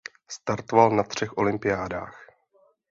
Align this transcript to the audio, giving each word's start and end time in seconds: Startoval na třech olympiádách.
Startoval 0.29 0.91
na 0.95 1.03
třech 1.03 1.37
olympiádách. 1.37 2.25